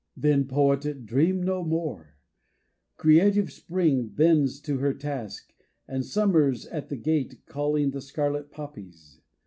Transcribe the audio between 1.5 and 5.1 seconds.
more! Creative spring Bends to her